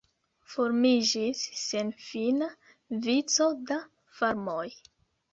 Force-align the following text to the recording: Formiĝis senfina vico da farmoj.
Formiĝis 0.51 1.41
senfina 1.63 2.47
vico 3.07 3.47
da 3.73 3.77
farmoj. 4.21 4.65